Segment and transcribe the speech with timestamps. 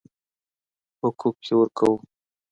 [1.01, 1.95] حقوق يې ورکوو.